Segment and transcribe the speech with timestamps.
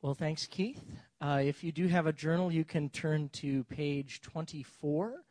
[0.00, 0.80] Well, thanks, Keith.
[1.20, 5.24] Uh, if you do have a journal, you can turn to page 24,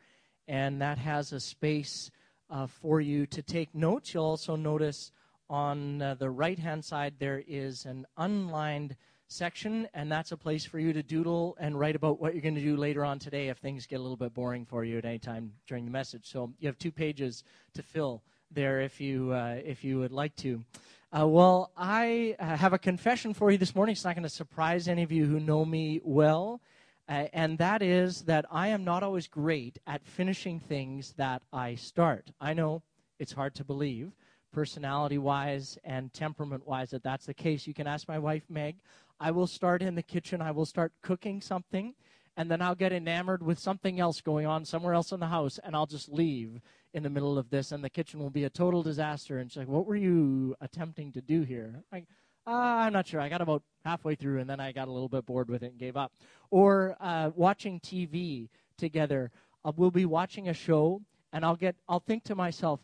[0.49, 2.11] and that has a space
[2.49, 4.13] uh, for you to take notes.
[4.13, 5.13] You'll also notice
[5.49, 8.97] on uh, the right hand side there is an unlined
[9.29, 12.55] section, and that's a place for you to doodle and write about what you're going
[12.55, 15.05] to do later on today if things get a little bit boring for you at
[15.05, 16.29] any time during the message.
[16.29, 18.21] So you have two pages to fill
[18.51, 20.61] there if you, uh, if you would like to.
[21.09, 23.93] Uh, well, I uh, have a confession for you this morning.
[23.93, 26.59] It's not going to surprise any of you who know me well.
[27.07, 31.75] Uh, and that is that I am not always great at finishing things that I
[31.75, 32.31] start.
[32.41, 32.81] I know
[33.19, 34.11] it's hard to believe,
[34.51, 37.65] personality wise and temperament wise, that that's the case.
[37.65, 38.75] You can ask my wife, Meg.
[39.17, 41.95] I will start in the kitchen, I will start cooking something,
[42.35, 45.57] and then I'll get enamored with something else going on somewhere else in the house,
[45.63, 46.59] and I'll just leave
[46.93, 49.39] in the middle of this, and the kitchen will be a total disaster.
[49.39, 51.83] And she's like, What were you attempting to do here?
[51.91, 52.05] Like,
[52.45, 53.19] uh, I'm not sure.
[53.19, 55.71] I got about halfway through, and then I got a little bit bored with it
[55.71, 56.13] and gave up.
[56.49, 59.31] Or uh, watching TV together.
[59.65, 61.01] Uh, we'll be watching a show,
[61.33, 62.79] and I'll get, I'll think to myself,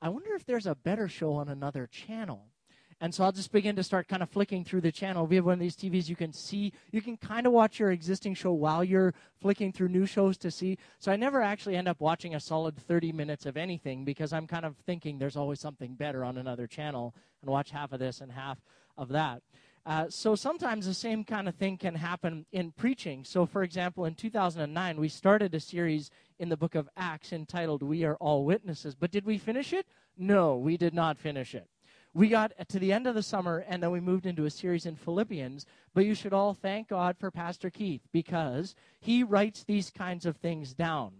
[0.00, 2.47] I wonder if there's a better show on another channel.
[3.00, 5.26] And so I'll just begin to start kind of flicking through the channel.
[5.26, 7.92] We have one of these TVs you can see, you can kind of watch your
[7.92, 10.78] existing show while you're flicking through new shows to see.
[10.98, 14.48] So I never actually end up watching a solid 30 minutes of anything because I'm
[14.48, 18.20] kind of thinking there's always something better on another channel and watch half of this
[18.20, 18.58] and half
[18.96, 19.42] of that.
[19.86, 23.24] Uh, so sometimes the same kind of thing can happen in preaching.
[23.24, 26.10] So, for example, in 2009, we started a series
[26.40, 28.96] in the book of Acts entitled We Are All Witnesses.
[28.96, 29.86] But did we finish it?
[30.18, 31.68] No, we did not finish it
[32.14, 34.86] we got to the end of the summer and then we moved into a series
[34.86, 35.66] in Philippians.
[35.94, 40.36] But you should all thank God for Pastor Keith because he writes these kinds of
[40.36, 41.12] things down.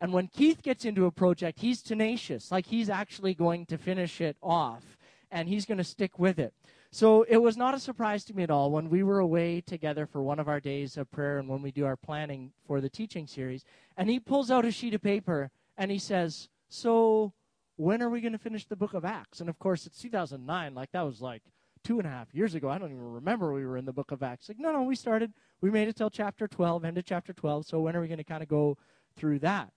[0.00, 4.20] And when Keith gets into a project, he's tenacious, like he's actually going to finish
[4.20, 4.82] it off
[5.30, 6.52] and he's going to stick with it.
[6.90, 10.04] So it was not a surprise to me at all when we were away together
[10.04, 12.90] for one of our days of prayer and when we do our planning for the
[12.90, 13.64] teaching series.
[13.96, 17.32] And he pulls out a sheet of paper and he says, So
[17.76, 19.40] when are we going to finish the book of Acts?
[19.40, 20.74] And of course, it's 2009.
[20.74, 21.42] Like, that was like
[21.84, 22.68] two and a half years ago.
[22.68, 24.48] I don't even remember we were in the book of Acts.
[24.48, 27.66] Like, no, no, we started, we made it till chapter 12, end of chapter 12.
[27.66, 28.78] So when are we going to kind of go
[29.16, 29.72] through that?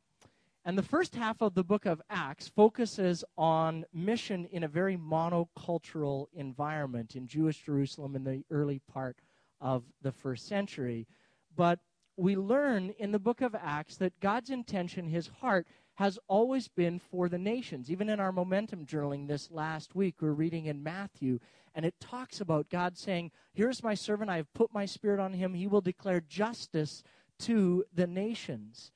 [0.67, 4.97] And the first half of the book of Acts focuses on mission in a very
[4.97, 9.17] monocultural environment in Jewish Jerusalem in the early part
[9.61, 11.07] of the first century.
[11.55, 11.79] But
[12.17, 16.99] we learn in the book of Acts that God's intention, his heart, has always been
[16.99, 17.89] for the nations.
[17.89, 21.39] Even in our momentum journaling this last week, we're reading in Matthew,
[21.73, 25.33] and it talks about God saying, Here's my servant, I have put my spirit on
[25.33, 25.53] him.
[25.53, 27.01] He will declare justice
[27.39, 28.91] to the nations.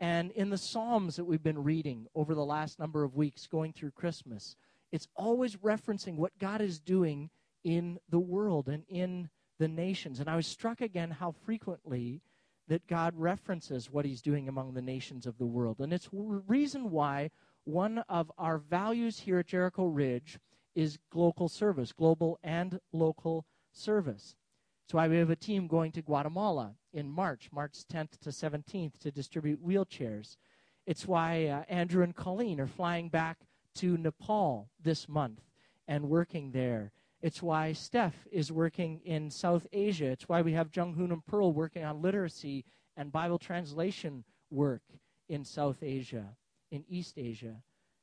[0.00, 3.74] And in the Psalms that we've been reading over the last number of weeks going
[3.74, 4.56] through Christmas,
[4.92, 7.28] it's always referencing what God is doing
[7.64, 9.28] in the world and in
[9.58, 10.20] the nations.
[10.20, 12.22] And I was struck again how frequently
[12.70, 15.80] that God references what he's doing among the nations of the world.
[15.80, 17.32] And it's reason why
[17.64, 20.38] one of our values here at Jericho Ridge
[20.76, 24.36] is local service, global and local service.
[24.86, 29.00] That's why we have a team going to Guatemala in March, March 10th to 17th,
[29.00, 30.36] to distribute wheelchairs.
[30.86, 33.38] It's why uh, Andrew and Colleen are flying back
[33.76, 35.40] to Nepal this month
[35.88, 36.92] and working there.
[37.22, 40.06] It's why Steph is working in South Asia.
[40.06, 42.64] It's why we have Jung Hoon and Pearl working on literacy
[42.96, 44.82] and Bible translation work
[45.28, 46.34] in South Asia,
[46.70, 47.56] in East Asia.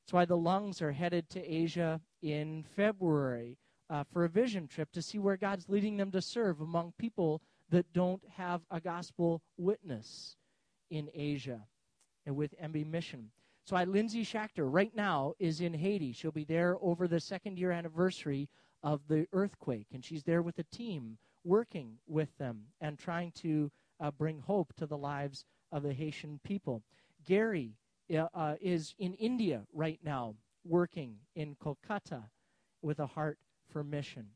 [0.05, 3.57] It's why the lungs are headed to Asia in February
[3.89, 7.41] uh, for a vision trip to see where God's leading them to serve among people
[7.69, 10.35] that don't have a gospel witness
[10.91, 11.61] in Asia
[12.25, 13.31] and with MB Mission.
[13.65, 16.13] So I, Lindsay Schachter, right now is in Haiti.
[16.13, 18.47] She'll be there over the second year anniversary
[18.83, 23.71] of the earthquake, and she's there with a team working with them and trying to
[23.99, 26.83] uh, bring hope to the lives of the Haitian people.
[27.25, 27.73] Gary
[28.13, 30.35] uh, uh, is in India right now,
[30.65, 32.23] working in Kolkata
[32.81, 33.37] with a heart
[33.69, 34.27] for mission.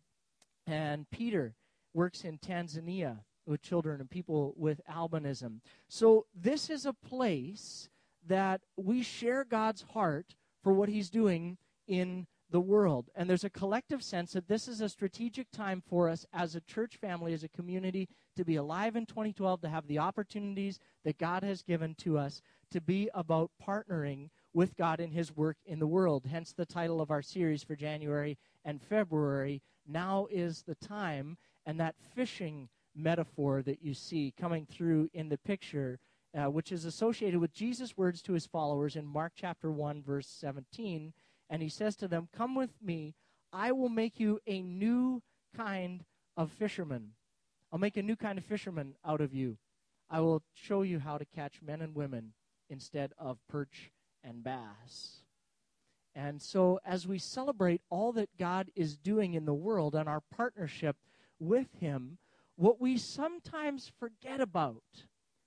[0.68, 1.56] And Peter
[1.94, 5.60] works in Tanzania with children and people with albinism.
[5.88, 7.90] So, this is a place
[8.28, 11.58] that we share God's heart for what He's doing
[11.88, 13.10] in the world.
[13.16, 16.62] And there's a collective sense that this is a strategic time for us as a
[16.62, 21.18] church family, as a community, to be alive in 2012, to have the opportunities that
[21.18, 25.80] God has given to us to be about partnering with God in His work in
[25.80, 26.26] the world.
[26.30, 31.38] Hence the title of our series for January and February Now is the Time.
[31.66, 36.00] And that fishing metaphor that you see coming through in the picture.
[36.34, 40.30] Uh, which is associated with Jesus' words to his followers in Mark chapter 1, verse
[40.30, 41.12] 17
[41.52, 43.14] and he says to them, Come with me,
[43.52, 45.22] I will make you a new
[45.56, 46.06] kind
[46.38, 47.12] of fisherman.
[47.72, 49.58] I'll make a new kind of fisherman out of you.
[50.10, 52.34] I will show you how to catch men and women
[52.70, 53.92] instead of perch
[54.24, 55.24] and bass.
[56.16, 60.22] And so, as we celebrate all that God is doing in the world and our
[60.36, 60.96] partnership
[61.40, 62.18] with Him,
[62.56, 64.84] what we sometimes forget about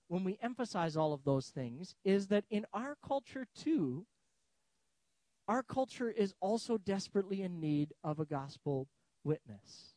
[0.09, 4.07] when we emphasize all of those things is that in our culture, too,
[5.49, 8.89] our culture is also desperately in need of a gospel
[9.25, 9.95] witness.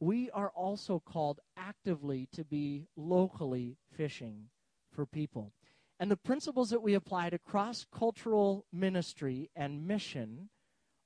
[0.00, 4.48] We are also called actively to be locally fishing
[4.90, 5.52] for people.
[5.98, 10.48] And the principles that we apply to cross cultural ministry and mission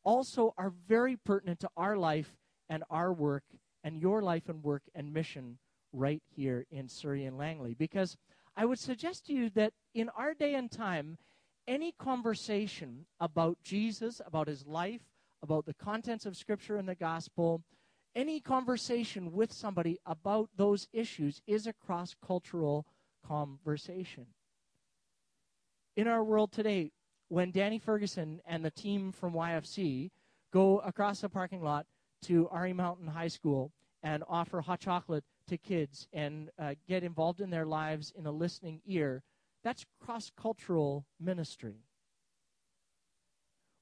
[0.05, 2.37] also are very pertinent to our life
[2.69, 3.43] and our work
[3.83, 5.59] and your life and work and mission
[5.93, 7.75] right here in Surrey and Langley.
[7.75, 8.17] Because
[8.57, 11.19] I would suggest to you that in our day and time,
[11.67, 15.03] any conversation about Jesus, about his life,
[15.43, 17.63] about the contents of Scripture and the gospel,
[18.15, 22.87] any conversation with somebody about those issues is a cross cultural
[23.27, 24.27] conversation.
[25.97, 26.93] In our world today,
[27.29, 30.11] when Danny Ferguson and the team from YFC
[30.53, 31.87] go across the parking lot
[32.23, 32.73] to R.E.
[32.73, 33.73] Mountain High School
[34.03, 38.31] and offer hot chocolate to kids and uh, get involved in their lives in a
[38.31, 39.23] listening ear,
[39.65, 41.77] that's cross cultural ministry.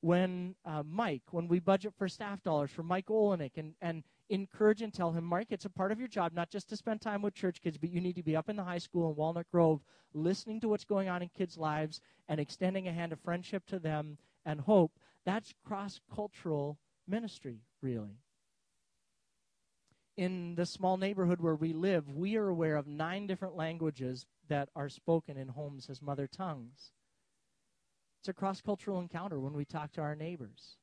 [0.00, 4.82] When uh, Mike, when we budget for staff dollars for Mike Olenek and, and encourage
[4.82, 7.23] and tell him, Mike, it's a part of your job not just to spend time
[7.23, 9.46] with church kids, but you need to be up in the high school in Walnut
[9.52, 9.82] Grove,
[10.14, 13.78] listening to what's going on in kids' lives and extending a hand of friendship to
[13.78, 14.93] them and hope.
[15.25, 18.22] That's cross cultural ministry, really.
[20.17, 24.69] In the small neighborhood where we live, we are aware of nine different languages that
[24.76, 26.93] are spoken in homes as mother tongues.
[28.20, 30.76] It's a cross cultural encounter when we talk to our neighbors.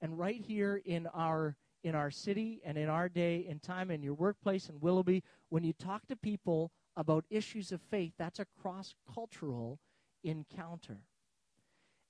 [0.00, 4.02] And right here in our in our city and in our day and time in
[4.02, 8.46] your workplace in Willoughby, when you talk to people about issues of faith, that's a
[8.60, 9.78] cross cultural
[10.22, 10.98] encounter.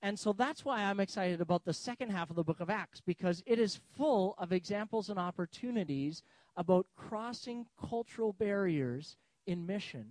[0.02, 3.00] And so that's why I'm excited about the second half of the book of Acts,
[3.00, 6.22] because it is full of examples and opportunities
[6.56, 9.16] about crossing cultural barriers
[9.46, 10.06] in mission,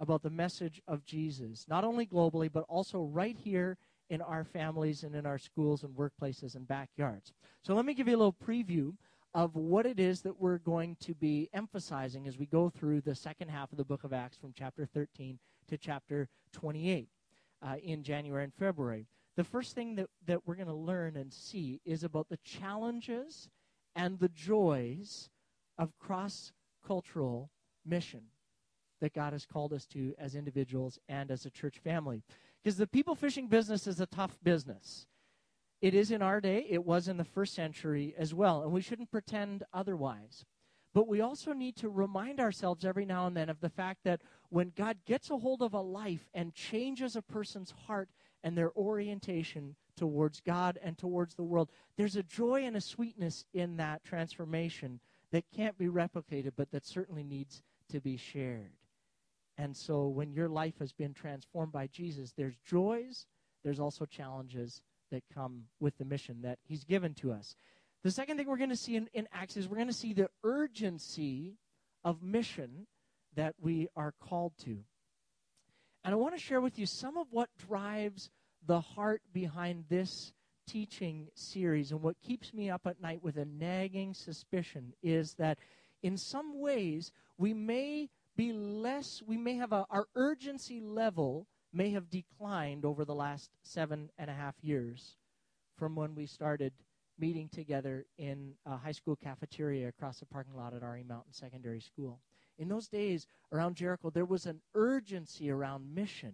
[0.00, 3.78] about the message of Jesus, not only globally, but also right here
[4.10, 7.32] in our families and in our schools and workplaces and backyards.
[7.62, 8.92] So let me give you a little preview
[9.34, 13.14] of what it is that we're going to be emphasizing as we go through the
[13.14, 15.38] second half of the book of Acts from chapter 13
[15.68, 17.08] to chapter 28
[17.62, 19.06] uh, in January and February.
[19.36, 23.48] The first thing that, that we're going to learn and see is about the challenges
[23.94, 25.30] and the joys
[25.78, 26.52] of cross
[26.86, 27.50] cultural
[27.84, 28.22] mission
[29.00, 32.22] that God has called us to as individuals and as a church family.
[32.62, 35.06] Because the people fishing business is a tough business.
[35.80, 38.80] It is in our day, it was in the first century as well, and we
[38.80, 40.44] shouldn't pretend otherwise.
[40.94, 44.20] But we also need to remind ourselves every now and then of the fact that
[44.50, 48.10] when God gets a hold of a life and changes a person's heart
[48.42, 53.44] and their orientation towards God and towards the world, there's a joy and a sweetness
[53.52, 55.00] in that transformation
[55.30, 58.72] that can't be replicated, but that certainly needs to be shared.
[59.58, 63.26] And so when your life has been transformed by Jesus, there's joys,
[63.62, 67.54] there's also challenges that come with the mission that he's given to us.
[68.02, 70.12] The second thing we're going to see in, in Acts is we're going to see
[70.12, 71.58] the urgency
[72.02, 72.86] of mission
[73.36, 74.78] that we are called to.
[76.04, 78.30] And I want to share with you some of what drives
[78.66, 80.32] the heart behind this
[80.66, 85.58] teaching series and what keeps me up at night with a nagging suspicion is that
[86.02, 91.90] in some ways we may be less, we may have a, our urgency level may
[91.90, 95.16] have declined over the last seven and a half years
[95.76, 96.72] from when we started
[97.18, 101.04] meeting together in a high school cafeteria across the parking lot at R.E.
[101.06, 102.20] Mountain Secondary School.
[102.58, 106.32] In those days around Jericho, there was an urgency around mission,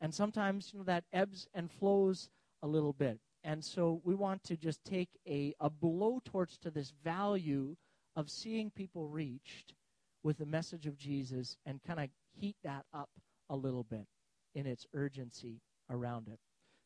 [0.00, 2.30] and sometimes you know that ebbs and flows
[2.62, 3.18] a little bit.
[3.42, 7.76] And so we want to just take a, a blowtorch to this value
[8.16, 9.74] of seeing people reached
[10.22, 13.10] with the message of Jesus and kind of heat that up
[13.50, 14.06] a little bit
[14.54, 15.60] in its urgency
[15.90, 16.38] around it.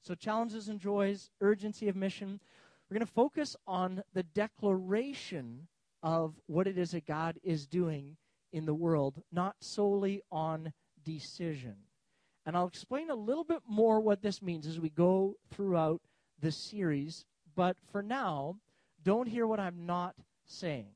[0.02, 2.40] So, challenges and joys, urgency of mission.
[2.88, 5.68] We're going to focus on the declaration
[6.02, 8.16] of what it is that God is doing
[8.52, 10.72] in the world, not solely on
[11.04, 11.76] decision.
[12.46, 16.00] And I'll explain a little bit more what this means as we go throughout
[16.40, 17.26] the series.
[17.54, 18.56] But for now,
[19.02, 20.14] don't hear what I'm not
[20.46, 20.88] saying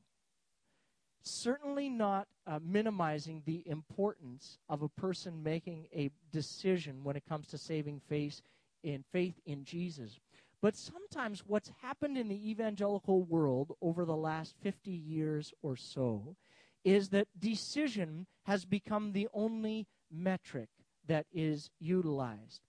[1.23, 7.47] certainly not uh, minimizing the importance of a person making a decision when it comes
[7.49, 8.42] to saving faith
[8.82, 10.18] in faith in Jesus.
[10.61, 16.37] But sometimes what's happened in the evangelical world over the last 50 years or so
[16.84, 20.68] is that decision has become the only metric
[21.06, 22.62] that is utilized.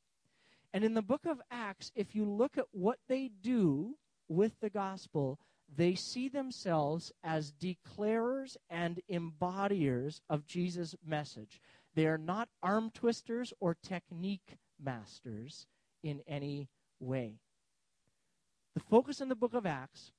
[0.73, 3.95] And in the book of Acts, if you look at what they do
[4.27, 5.39] with the gospel,
[5.75, 11.61] they see themselves as declarers and embodiers of Jesus' message.
[11.95, 15.67] They are not arm twisters or technique masters
[16.03, 17.39] in any way.
[18.73, 20.11] The focus in the book of Acts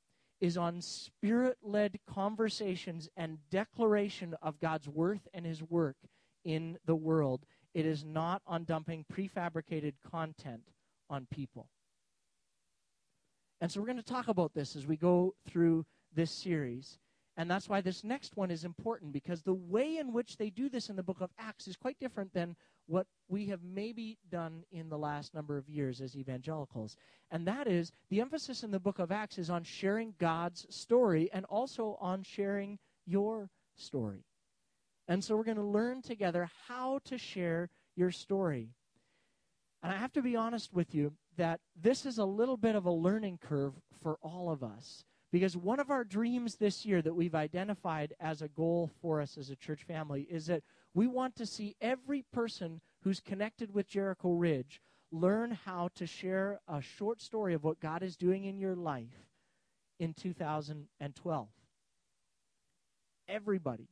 [0.44, 5.96] is on spirit led conversations and declaration of God's worth and his work
[6.44, 7.46] in the world.
[7.72, 10.60] It is not on dumping prefabricated content
[11.08, 11.70] on people.
[13.62, 16.98] And so we're going to talk about this as we go through this series.
[17.36, 20.68] And that's why this next one is important because the way in which they do
[20.68, 22.54] this in the book of Acts is quite different than
[22.86, 26.96] what we have maybe done in the last number of years as evangelicals.
[27.30, 31.28] And that is the emphasis in the book of Acts is on sharing God's story
[31.32, 34.24] and also on sharing your story.
[35.08, 38.70] And so we're going to learn together how to share your story.
[39.82, 42.86] And I have to be honest with you that this is a little bit of
[42.86, 45.04] a learning curve for all of us.
[45.34, 49.36] Because one of our dreams this year that we've identified as a goal for us
[49.36, 50.62] as a church family is that
[50.94, 56.60] we want to see every person who's connected with Jericho Ridge learn how to share
[56.68, 59.26] a short story of what God is doing in your life
[59.98, 61.48] in 2012.
[63.26, 63.88] Everybody.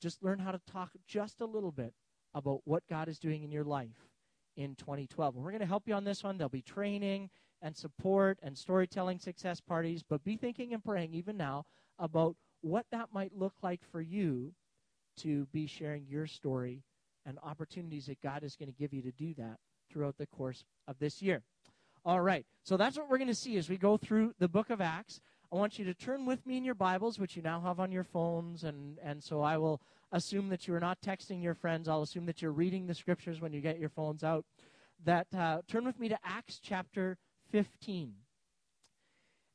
[0.00, 1.92] Just learn how to talk just a little bit
[2.32, 4.08] about what God is doing in your life
[4.56, 5.34] in 2012.
[5.34, 6.38] And we're going to help you on this one.
[6.38, 7.28] There'll be training
[7.64, 11.64] and support and storytelling success parties, but be thinking and praying even now
[11.98, 14.52] about what that might look like for you
[15.16, 16.82] to be sharing your story
[17.24, 19.56] and opportunities that God is going to give you to do that
[19.90, 21.42] throughout the course of this year.
[22.04, 24.68] All right, so that's what we're going to see as we go through the book
[24.68, 25.22] of Acts.
[25.50, 27.90] I want you to turn with me in your Bibles, which you now have on
[27.90, 29.80] your phones, and, and so I will
[30.12, 31.88] assume that you are not texting your friends.
[31.88, 34.44] I'll assume that you're reading the scriptures when you get your phones out.
[35.04, 37.16] That uh, turn with me to Acts chapter
[37.54, 38.14] 15.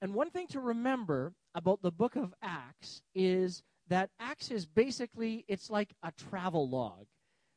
[0.02, 5.44] And one thing to remember about the book of Acts is that Acts is basically
[5.50, 7.08] it's like a travel log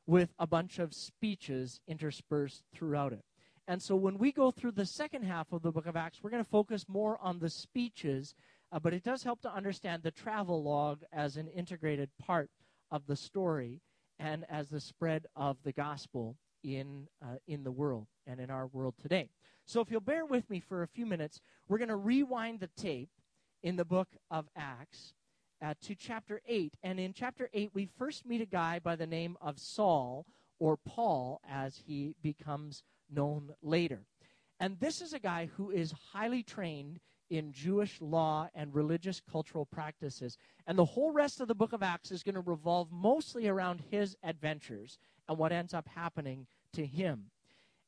[0.05, 3.23] with a bunch of speeches interspersed throughout it.
[3.69, 6.31] And so when we go through the second half of the book of Acts, we're
[6.31, 8.35] going to focus more on the speeches,
[8.73, 12.51] uh, but it does help to understand the travel log as an integrated part
[12.91, 13.81] of the story
[14.19, 18.67] and as the spread of the gospel in, uh, in the world and in our
[18.67, 19.29] world today.
[19.73, 22.69] So if you'll bear with me for a few minutes, we're going to rewind the
[22.77, 23.09] tape
[23.63, 25.15] in the book of Acts
[25.65, 26.75] uh, to chapter 8.
[26.83, 30.27] And in chapter 8, we first meet a guy by the name of Saul,
[30.59, 34.01] or Paul, as he becomes known later.
[34.61, 37.01] And this is a guy who is highly trained
[37.31, 40.37] in Jewish law and religious cultural practices.
[40.67, 43.83] And the whole rest of the book of Acts is going to revolve mostly around
[43.91, 44.99] his adventures
[45.31, 47.31] and what ends up happening to him.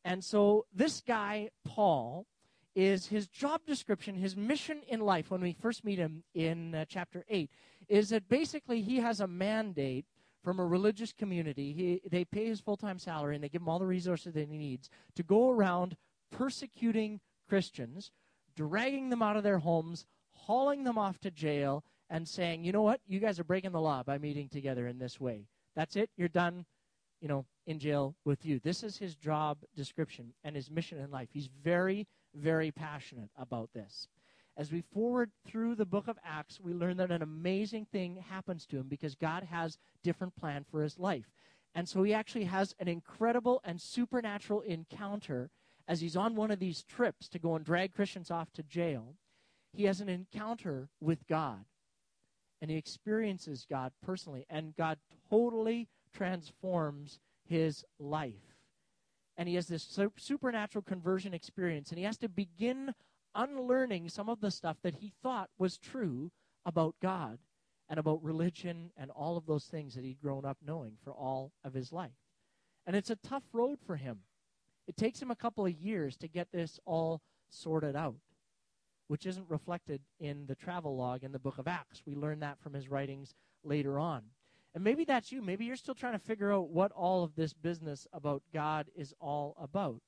[0.05, 2.27] And so this guy, Paul,
[2.75, 6.85] is his job description, his mission in life when we first meet him in uh,
[6.89, 7.51] chapter 8,
[7.89, 10.07] is that basically he has a mandate
[10.43, 11.73] from a religious community.
[11.73, 14.49] He, they pay his full time salary and they give him all the resources that
[14.49, 15.97] he needs to go around
[16.31, 18.11] persecuting Christians,
[18.57, 22.83] dragging them out of their homes, hauling them off to jail, and saying, you know
[22.83, 25.47] what, you guys are breaking the law by meeting together in this way.
[25.75, 26.67] That's it, you're done
[27.21, 28.59] you know, in jail with you.
[28.59, 31.29] This is his job description and his mission in life.
[31.33, 34.09] He's very, very passionate about this.
[34.57, 38.67] As we forward through the book of Acts, we learn that an amazing thing happens
[38.67, 41.33] to him because God has different plan for his life.
[41.75, 45.51] And so he actually has an incredible and supernatural encounter
[45.89, 49.17] as he's on one of these trips to go and drag Christians off to jail.
[49.73, 51.65] He has an encounter with God.
[52.63, 54.47] And he experiences God personally.
[54.49, 58.57] And God totally transforms his life.
[59.37, 62.95] And he has this supernatural conversion experience, and he has to begin
[63.35, 66.31] unlearning some of the stuff that he thought was true
[66.65, 67.39] about God
[67.89, 71.53] and about religion and all of those things that he'd grown up knowing for all
[71.65, 72.13] of his life.
[72.87, 74.21] And it's a tough road for him.
[74.87, 78.17] It takes him a couple of years to get this all sorted out,
[79.09, 82.03] which isn't reflected in the travel log in the book of Acts.
[82.07, 84.23] We learn that from his writings later on.
[84.75, 85.41] And maybe that's you.
[85.41, 89.15] Maybe you're still trying to figure out what all of this business about God is
[89.21, 90.01] all about.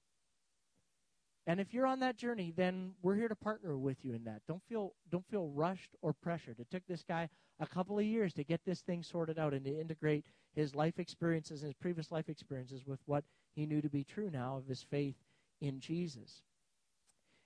[1.47, 4.43] And if you're on that journey, then we're here to partner with you in that.
[4.49, 6.59] Don't feel don't feel rushed or pressured.
[6.59, 7.29] It took this guy
[7.61, 10.99] a couple of years to get this thing sorted out and to integrate his life
[10.99, 14.67] experiences and his previous life experiences with what he knew to be true now of
[14.67, 15.15] his faith
[15.61, 16.43] in Jesus.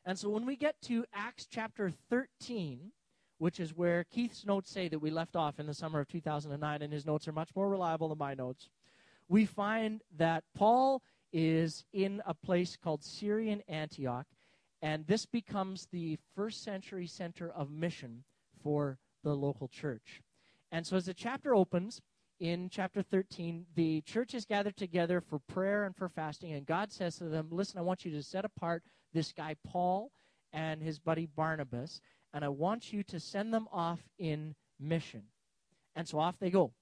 [0.06, 2.92] And so when we get to Acts chapter 13,
[3.40, 6.82] which is where Keith's notes say that we left off in the summer of 2009,
[6.82, 8.68] and his notes are much more reliable than my notes,
[9.30, 11.00] we find that Paul
[11.32, 14.26] is in a place called Syrian Antioch,
[14.82, 18.24] and this becomes the first century center of mission
[18.62, 20.20] for the local church.
[20.70, 22.02] And so as the chapter opens,
[22.40, 26.92] in chapter 13, the church is gathered together for prayer and for fasting, and God
[26.92, 28.82] says to them, Listen, I want you to set apart
[29.14, 30.10] this guy Paul
[30.52, 35.22] and his buddy Barnabas, and I want you to send them off in mission.
[35.96, 36.72] And so off they go.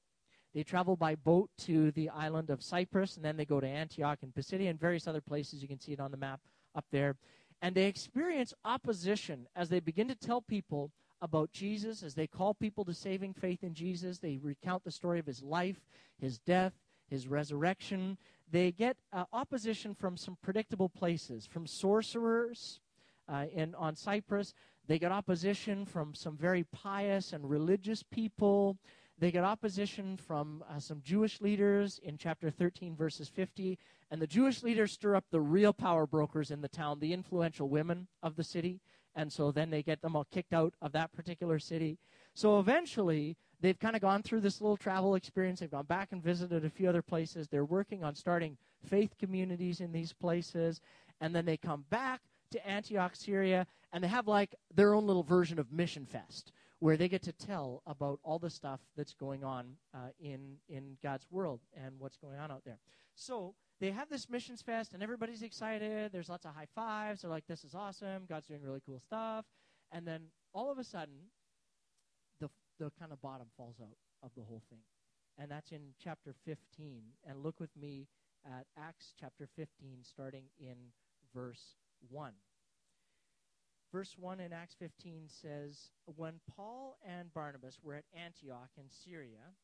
[0.55, 4.19] They travel by boat to the island of Cyprus, and then they go to Antioch
[4.23, 5.63] and Pisidia and various other places.
[5.63, 6.41] You can see it on the map
[6.75, 7.17] up there.
[7.61, 10.91] And they experience opposition as they begin to tell people
[11.21, 14.19] about Jesus, as they call people to saving faith in Jesus.
[14.19, 15.81] They recount the story of his life,
[16.21, 16.73] his death,
[17.09, 18.17] his resurrection.
[18.51, 22.81] They get uh, opposition from some predictable places, from sorcerers
[23.29, 24.55] uh, in, on Cyprus.
[24.89, 28.79] They get opposition from some very pious and religious people.
[29.19, 33.79] They get opposition from uh, some Jewish leaders in chapter 13, verses 50.
[34.11, 37.69] And the Jewish leaders stir up the real power brokers in the town, the influential
[37.69, 38.81] women of the city.
[39.15, 41.99] And so then they get them all kicked out of that particular city.
[42.33, 45.61] So eventually, they've kind of gone through this little travel experience.
[45.61, 47.47] They've gone back and visited a few other places.
[47.49, 50.81] They're working on starting faith communities in these places.
[51.21, 52.21] And then they come back
[52.53, 56.97] to Antioch, Syria, and they have like their own little version of Mission Fest where
[56.97, 61.27] they get to tell about all the stuff that's going on uh, in in God's
[61.31, 62.79] world and what's going on out there.
[63.15, 66.13] So they have this missions fest, and everybody's excited.
[66.13, 67.23] There's lots of high fives.
[67.23, 68.27] They're like, "This is awesome!
[68.29, 69.45] God's doing really cool stuff."
[69.91, 71.31] And then all of a sudden,
[72.41, 74.83] the the kind of bottom falls out of the whole thing,
[75.37, 77.03] and that's in chapter 15.
[77.27, 78.07] And look with me
[78.47, 80.77] at Acts chapter 15, starting in
[81.35, 81.75] verse
[82.09, 82.35] one.
[83.93, 89.55] Verse 1 in Acts 15 says When Paul and Barnabas were at Antioch in Syria,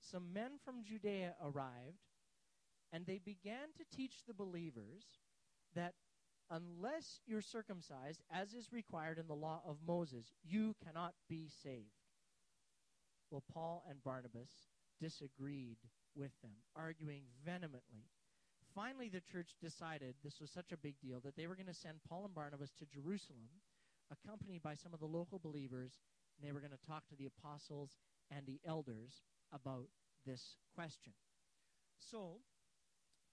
[0.00, 1.98] some men from Judea arrived,
[2.92, 5.04] and they began to teach the believers
[5.74, 5.94] that
[6.50, 11.92] unless you're circumcised, as is required in the law of Moses, you cannot be saved.
[13.30, 14.48] Well, Paul and Barnabas
[14.98, 15.76] disagreed
[16.16, 18.08] with them, arguing vehemently.
[18.78, 21.74] Finally, the church decided this was such a big deal that they were going to
[21.74, 23.50] send Paul and Barnabas to Jerusalem,
[24.12, 25.98] accompanied by some of the local believers,
[26.36, 27.90] and they were going to talk to the apostles
[28.30, 29.88] and the elders about
[30.24, 31.12] this question.
[31.98, 32.36] So,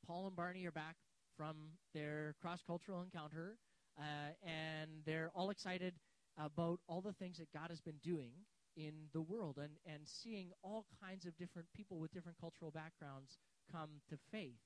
[0.07, 0.95] Paul and Barney are back
[1.37, 1.57] from
[1.93, 3.57] their cross cultural encounter,
[3.99, 5.93] uh, and they're all excited
[6.39, 8.31] about all the things that God has been doing
[8.75, 13.37] in the world and, and seeing all kinds of different people with different cultural backgrounds
[13.71, 14.57] come to faith.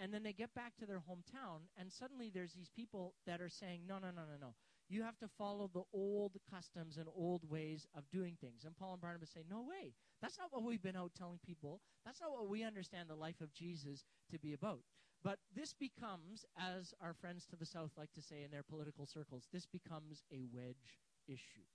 [0.00, 3.50] And then they get back to their hometown, and suddenly there's these people that are
[3.50, 4.54] saying, No, no, no, no, no.
[4.88, 8.64] You have to follow the old customs and old ways of doing things.
[8.64, 9.92] And Paul and Barnabas say, No way.
[10.22, 11.82] That's not what we've been out telling people.
[12.04, 14.80] That's not what we understand the life of Jesus to be about.
[15.22, 19.04] But this becomes, as our friends to the south like to say in their political
[19.04, 21.66] circles, this becomes a wedge issue.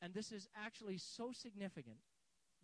[0.00, 1.98] And this is actually so significant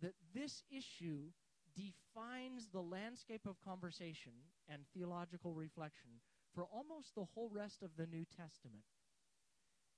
[0.01, 1.29] that this issue
[1.75, 4.33] defines the landscape of conversation
[4.67, 6.09] and theological reflection
[6.53, 8.83] for almost the whole rest of the New Testament.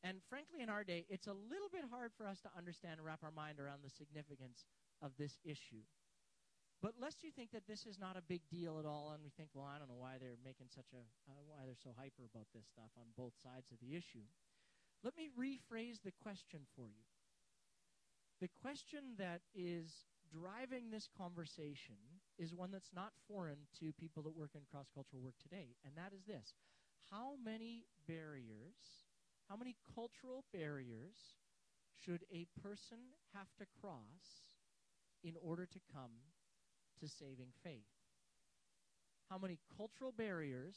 [0.03, 3.05] And frankly, in our day, it's a little bit hard for us to understand and
[3.05, 4.65] wrap our mind around the significance
[5.01, 5.85] of this issue.
[6.81, 9.29] But lest you think that this is not a big deal at all, and we
[9.29, 12.25] think, well, I don't know why they're making such a, uh, why they're so hyper
[12.25, 14.25] about this stuff on both sides of the issue.
[15.05, 17.05] Let me rephrase the question for you.
[18.41, 21.99] The question that is driving this conversation
[22.39, 25.93] is one that's not foreign to people that work in cross cultural work today, and
[25.95, 26.53] that is this
[27.11, 29.05] How many barriers,
[29.49, 31.35] how many cultural barriers
[31.93, 32.97] should a person
[33.35, 34.55] have to cross
[35.23, 36.11] in order to come
[36.99, 37.91] to saving faith?
[39.29, 40.75] How many cultural barriers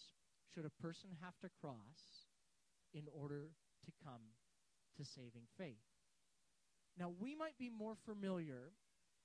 [0.52, 2.28] should a person have to cross
[2.92, 3.50] in order
[3.84, 4.22] to come
[4.96, 5.82] to saving faith?
[6.96, 8.70] Now, we might be more familiar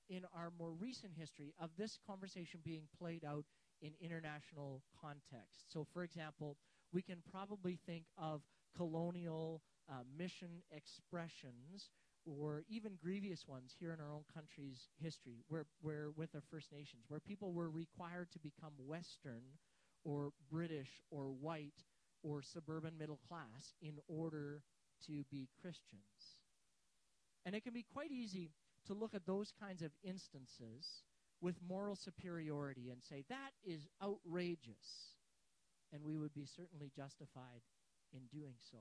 [0.10, 3.46] in our more recent history of this conversation being played out
[3.82, 5.72] in international context.
[5.72, 6.58] So, for example,
[6.92, 8.42] we can probably think of
[8.76, 11.90] colonial uh, mission expressions
[12.26, 16.72] or even grievous ones here in our own country's history, where, where with the First
[16.72, 19.42] Nations, where people were required to become Western
[20.04, 21.84] or British or white
[22.24, 24.62] or suburban middle class in order
[25.08, 26.38] to be Christians.
[27.46, 28.52] And it can be quite easy
[28.90, 31.06] to look at those kinds of instances
[31.42, 35.14] with moral superiority and say, that is outrageous.
[35.94, 37.62] And we would be certainly justified
[38.12, 38.80] in doing so.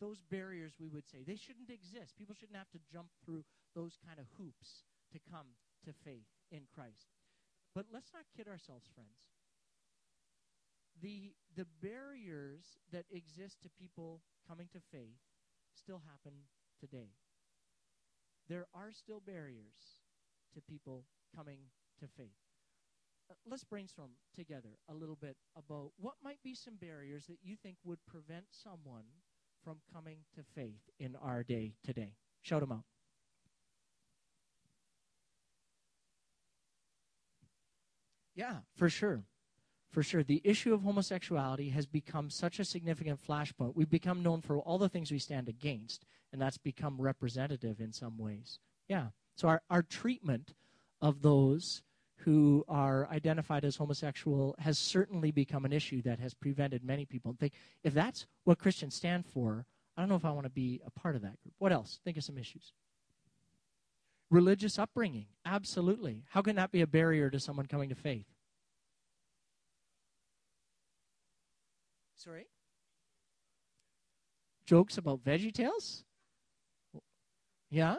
[0.00, 1.22] those barriers, we would say.
[1.26, 2.16] They shouldn't exist.
[2.18, 5.46] People shouldn't have to jump through those kind of hoops to come
[5.84, 7.08] to faith in Christ.
[7.74, 9.18] But let's not kid ourselves, friends.
[11.02, 15.18] The, the barriers that exist to people coming to faith
[15.74, 16.32] still happen
[16.78, 17.10] today.
[18.54, 19.98] There are still barriers
[20.54, 21.58] to people coming
[21.98, 22.38] to faith.
[23.28, 27.56] Uh, let's brainstorm together a little bit about what might be some barriers that you
[27.60, 29.06] think would prevent someone
[29.64, 32.12] from coming to faith in our day today.
[32.42, 32.84] Shout them out.
[38.36, 39.24] Yeah, for sure.
[39.94, 40.24] For sure.
[40.24, 43.76] The issue of homosexuality has become such a significant flashpoint.
[43.76, 47.92] We've become known for all the things we stand against, and that's become representative in
[47.92, 48.58] some ways.
[48.88, 49.06] Yeah.
[49.36, 50.54] So our, our treatment
[51.00, 51.84] of those
[52.16, 57.36] who are identified as homosexual has certainly become an issue that has prevented many people.
[57.38, 57.52] Think
[57.84, 59.64] if that's what Christians stand for,
[59.96, 61.54] I don't know if I want to be a part of that group.
[61.58, 62.00] What else?
[62.04, 62.72] Think of some issues.
[64.28, 66.24] Religious upbringing, absolutely.
[66.30, 68.26] How can that be a barrier to someone coming to faith?
[72.16, 72.46] Sorry?
[74.66, 76.04] Jokes about Veggie Tales?
[77.70, 77.96] Yeah?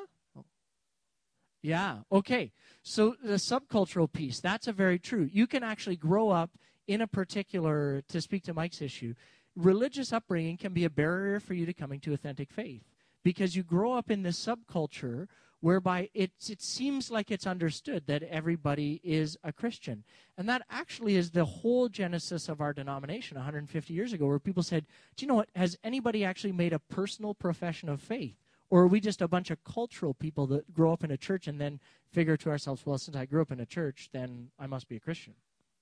[1.61, 2.51] Yeah, okay.
[2.83, 5.27] So the subcultural piece, that's a very true.
[5.31, 6.51] You can actually grow up
[6.87, 9.15] in a particular, to speak to Mike's issue,
[9.55, 12.83] religious upbringing can be a barrier for you to coming to authentic faith
[13.23, 15.27] because you grow up in this subculture
[15.65, 20.03] whereby it, it seems like it's understood that everybody is a Christian.
[20.37, 24.61] And that actually is the whole genesis of our denomination 150 years ago, where people
[24.61, 25.49] said, Do you know what?
[25.55, 28.35] Has anybody actually made a personal profession of faith?
[28.69, 31.47] Or are we just a bunch of cultural people that grow up in a church
[31.47, 31.79] and then
[32.11, 34.97] figure to ourselves, well, since I grew up in a church, then I must be
[34.97, 35.33] a Christian?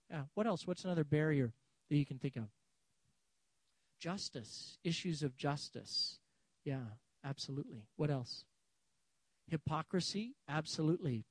[0.10, 0.22] Yeah.
[0.34, 0.66] What else?
[0.66, 1.52] What's another barrier
[1.90, 2.46] that you can think of?
[4.00, 6.20] Justice, issues of justice.
[6.64, 6.86] Yeah,
[7.26, 7.84] absolutely.
[7.98, 8.46] What else?
[9.54, 11.26] Hypocrisy, absolutely.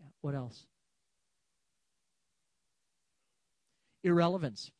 [0.00, 0.06] Yeah.
[0.22, 0.64] What else?
[4.02, 4.72] Irrelevance.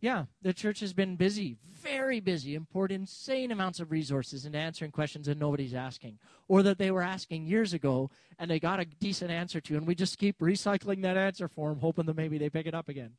[0.00, 4.58] Yeah, the church has been busy, very busy, and poured insane amounts of resources into
[4.58, 8.80] answering questions that nobody's asking, or that they were asking years ago and they got
[8.80, 12.16] a decent answer to, and we just keep recycling that answer for them, hoping that
[12.16, 13.12] maybe they pick it up again.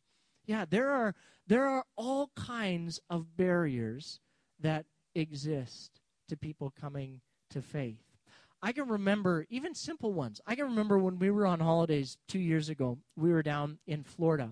[0.45, 1.15] Yeah, there are
[1.47, 4.19] there are all kinds of barriers
[4.60, 7.97] that exist to people coming to faith.
[8.61, 10.39] I can remember even simple ones.
[10.45, 12.99] I can remember when we were on holidays two years ago.
[13.15, 14.51] We were down in Florida,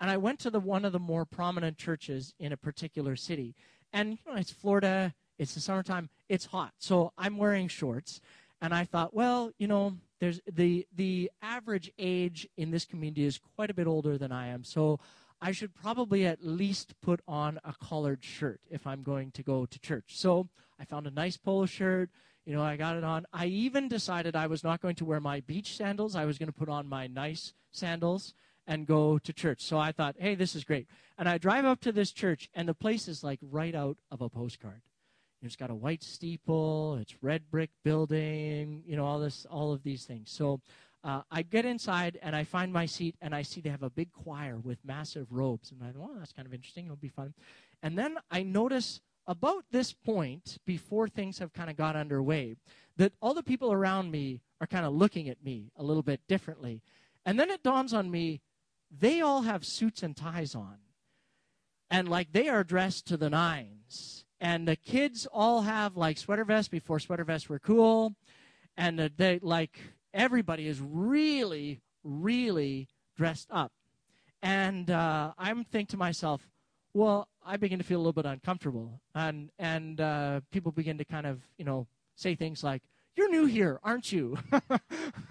[0.00, 3.54] and I went to the one of the more prominent churches in a particular city.
[3.92, 6.72] And you know, it's Florida, it's the summertime, it's hot.
[6.78, 8.20] So I'm wearing shorts.
[8.62, 13.38] And I thought, well, you know, there's the the average age in this community is
[13.56, 14.64] quite a bit older than I am.
[14.64, 15.00] So
[15.40, 19.66] I should probably at least put on a collared shirt if I'm going to go
[19.66, 20.16] to church.
[20.16, 20.48] So
[20.78, 22.10] I found a nice polo shirt.
[22.44, 23.26] You know, I got it on.
[23.32, 26.16] I even decided I was not going to wear my beach sandals.
[26.16, 28.34] I was going to put on my nice sandals
[28.66, 29.62] and go to church.
[29.62, 30.86] So I thought, hey, this is great.
[31.18, 34.20] And I drive up to this church, and the place is like right out of
[34.20, 34.82] a postcard.
[35.42, 39.82] It's got a white steeple, it's red brick building, you know, all this, all of
[39.82, 40.30] these things.
[40.30, 40.60] So
[41.02, 43.90] uh, I get inside and I find my seat, and I see they have a
[43.90, 46.84] big choir with massive robes, and I thought, well, that's kind of interesting.
[46.84, 47.34] It'll be fun.
[47.82, 52.56] And then I notice about this point, before things have kind of got underway,
[52.96, 56.20] that all the people around me are kind of looking at me a little bit
[56.28, 56.82] differently.
[57.24, 58.40] And then it dawns on me
[58.90, 60.78] they all have suits and ties on.
[61.90, 64.24] And like they are dressed to the nines.
[64.40, 68.14] And the kids all have like sweater vests before sweater vests were cool.
[68.76, 69.78] And they like
[70.12, 73.72] everybody is really, really dressed up.
[74.42, 76.48] And uh, I'm thinking to myself,
[76.94, 79.00] well, I begin to feel a little bit uncomfortable.
[79.14, 82.82] And, and uh, people begin to kind of, you know, say things like,
[83.16, 84.38] you're new here, aren't you?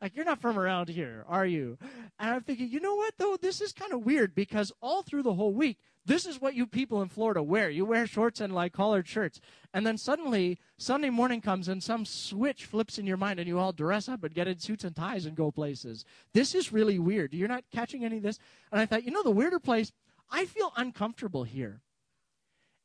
[0.00, 1.78] like, you're not from around here, are you?
[2.18, 3.36] And I'm thinking, you know what, though?
[3.40, 6.66] This is kind of weird because all through the whole week, this is what you
[6.66, 7.68] people in Florida wear.
[7.68, 9.40] You wear shorts and like collared shirts.
[9.74, 13.58] And then suddenly, Sunday morning comes and some switch flips in your mind and you
[13.58, 16.04] all dress up and get in suits and ties and go places.
[16.32, 17.34] This is really weird.
[17.34, 18.38] You're not catching any of this?
[18.72, 19.92] And I thought, you know, the weirder place,
[20.30, 21.82] I feel uncomfortable here.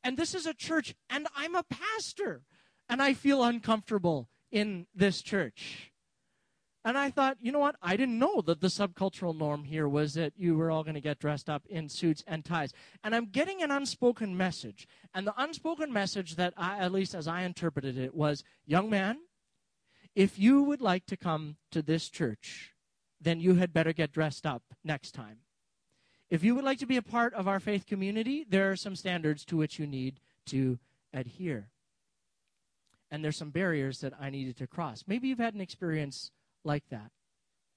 [0.04, 2.44] And this is a church, and I'm a pastor,
[2.90, 5.92] and I feel uncomfortable in this church.
[6.86, 7.78] And I thought, you know what?
[7.82, 11.02] I didn't know that the subcultural norm here was that you were all going to
[11.02, 12.74] get dressed up in suits and ties.
[13.04, 14.88] And I'm getting an unspoken message.
[15.12, 19.18] And the unspoken message that I, at least as I interpreted it, was young man,
[20.14, 22.76] if you would like to come to this church,
[23.20, 25.40] then you had better get dressed up next time.
[26.30, 28.96] If you would like to be a part of our faith community, there are some
[28.96, 30.78] standards to which you need to
[31.12, 31.70] adhere.
[33.16, 35.06] And there's some barriers that I needed to cross.
[35.08, 36.32] Maybe you've had an experience
[36.66, 37.12] like that.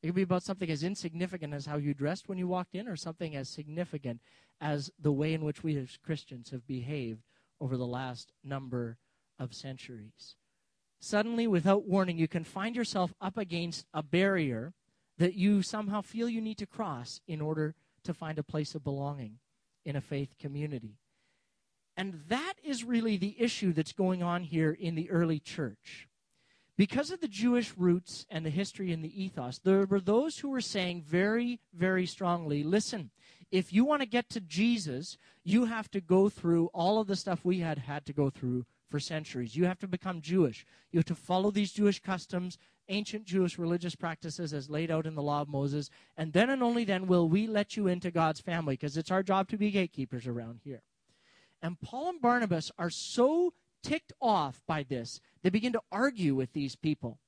[0.02, 2.88] It could be about something as insignificant as how you dressed when you walked in,
[2.88, 4.20] or something as significant
[4.60, 7.22] as the way in which we as Christians have behaved
[7.60, 8.98] over the last number
[9.38, 10.34] of centuries.
[10.98, 14.72] Suddenly, without warning, you can find yourself up against a barrier
[15.18, 18.82] that you somehow feel you need to cross in order to find a place of
[18.82, 19.38] belonging
[19.84, 20.98] in a faith community.
[21.98, 26.08] And that is really the issue that's going on here in the early church.
[26.76, 30.48] Because of the Jewish roots and the history and the ethos, there were those who
[30.48, 33.10] were saying very, very strongly listen,
[33.50, 37.16] if you want to get to Jesus, you have to go through all of the
[37.16, 39.56] stuff we had had to go through for centuries.
[39.56, 40.64] You have to become Jewish.
[40.92, 42.58] You have to follow these Jewish customs,
[42.88, 46.62] ancient Jewish religious practices as laid out in the law of Moses, and then and
[46.62, 49.72] only then will we let you into God's family because it's our job to be
[49.72, 50.82] gatekeepers around here.
[51.62, 56.52] And Paul and Barnabas are so ticked off by this, they begin to argue with
[56.52, 57.18] these people.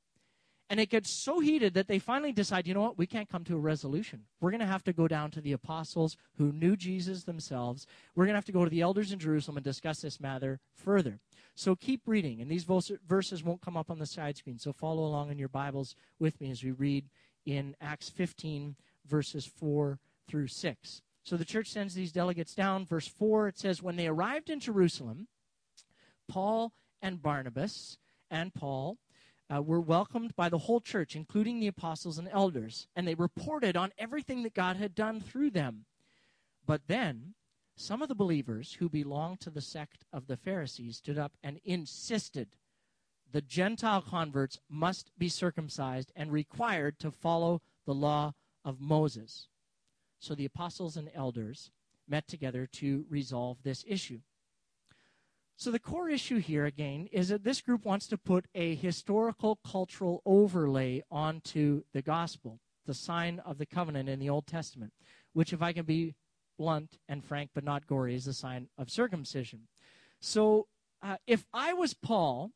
[0.68, 3.42] And it gets so heated that they finally decide, you know what, we can't come
[3.42, 4.26] to a resolution.
[4.40, 7.88] We're going to have to go down to the apostles who knew Jesus themselves.
[8.14, 10.60] We're going to have to go to the elders in Jerusalem and discuss this matter
[10.76, 11.18] further.
[11.56, 14.60] So keep reading, and these verses won't come up on the side screen.
[14.60, 17.08] So follow along in your Bibles with me as we read
[17.44, 21.02] in Acts 15, verses 4 through 6.
[21.30, 22.84] So the church sends these delegates down.
[22.84, 25.28] Verse 4, it says, When they arrived in Jerusalem,
[26.26, 27.98] Paul and Barnabas
[28.32, 28.98] and Paul
[29.48, 33.76] uh, were welcomed by the whole church, including the apostles and elders, and they reported
[33.76, 35.84] on everything that God had done through them.
[36.66, 37.34] But then
[37.76, 41.60] some of the believers who belonged to the sect of the Pharisees stood up and
[41.64, 42.56] insisted
[43.30, 49.46] the Gentile converts must be circumcised and required to follow the law of Moses.
[50.20, 51.70] So the apostles and elders
[52.06, 54.20] met together to resolve this issue.
[55.56, 59.58] So, the core issue here, again, is that this group wants to put a historical
[59.62, 64.94] cultural overlay onto the gospel, the sign of the covenant in the Old Testament,
[65.34, 66.14] which, if I can be
[66.58, 69.68] blunt and frank but not gory, is the sign of circumcision.
[70.18, 70.66] So,
[71.02, 72.52] uh, if I was Paul,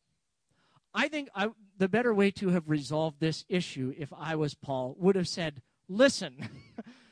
[0.94, 4.96] I think I, the better way to have resolved this issue, if I was Paul,
[4.98, 6.48] would have said, Listen,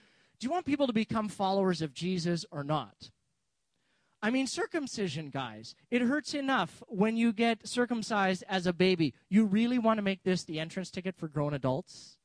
[0.42, 3.12] do you want people to become followers of Jesus or not?
[4.20, 5.76] I mean, circumcision, guys.
[5.88, 9.14] It hurts enough when you get circumcised as a baby.
[9.28, 12.18] You really want to make this the entrance ticket for grown adults?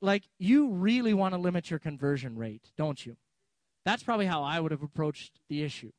[0.00, 3.16] Like, you really want to limit your conversion rate, don't you?
[3.84, 5.90] That's probably how I would have approached the issue.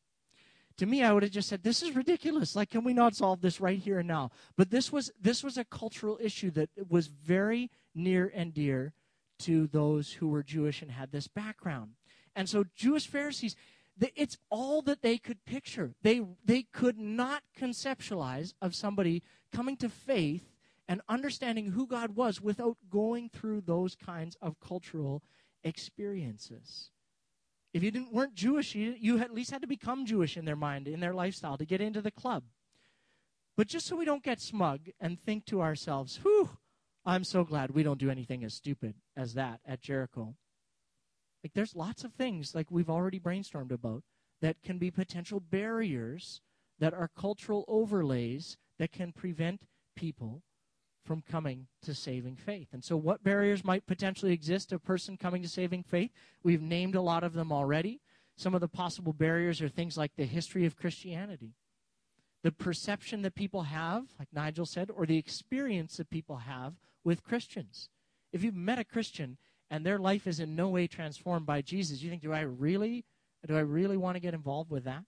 [0.78, 2.56] To me, I would have just said, "This is ridiculous.
[2.56, 5.58] Like, can we not solve this right here and now?" But this was this was
[5.58, 8.94] a cultural issue that was very near and dear
[9.42, 11.92] to those who were Jewish and had this background.
[12.36, 13.56] And so, Jewish Pharisees,
[14.16, 15.94] it's all that they could picture.
[16.02, 20.52] They, they could not conceptualize of somebody coming to faith
[20.88, 25.24] and understanding who God was without going through those kinds of cultural
[25.64, 26.90] experiences.
[27.74, 30.56] If you didn't, weren't Jewish, you, you at least had to become Jewish in their
[30.56, 32.44] mind, in their lifestyle, to get into the club.
[33.56, 36.50] But just so we don't get smug and think to ourselves, whew,
[37.06, 40.36] I'm so glad we don't do anything as stupid as that at Jericho.
[41.44, 44.04] Like there's lots of things like we've already brainstormed about
[44.42, 46.42] that can be potential barriers
[46.80, 49.64] that are cultural overlays that can prevent
[49.96, 50.44] people
[51.04, 52.68] from coming to saving faith.
[52.72, 56.12] And so what barriers might potentially exist a person coming to saving faith?
[56.44, 58.02] We've named a lot of them already.
[58.38, 61.56] Some of the possible barriers are things like the history of Christianity,
[62.44, 66.74] the perception that people have, like Nigel said, or the experience that people have
[67.04, 67.90] with Christians.
[68.34, 69.38] If you've met a Christian
[69.70, 73.06] and their life is in no way transformed by Jesus, you think, do I really,
[73.48, 75.04] do I really want to get involved with that?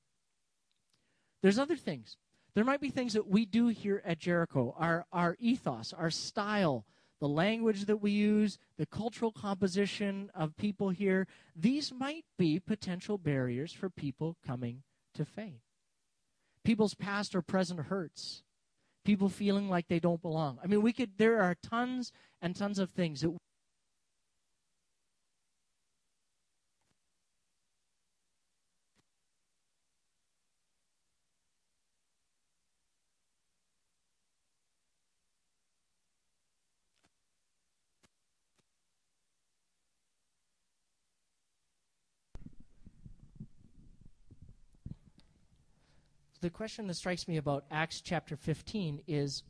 [1.42, 2.18] There's other things.
[2.54, 6.86] There might be things that we do here at Jericho, our, our ethos, our style,
[7.20, 11.26] the language that we use, the cultural composition of people here.
[11.56, 14.84] These might be potential barriers for people coming
[15.16, 15.63] to faith.
[16.64, 18.44] People's past or present hurts.
[19.06, 20.60] People feeling like they don't belong.
[20.64, 23.34] I mean, we could, there are tons and tons of things that
[46.44, 49.44] the question that strikes me about Acts chapter 15 is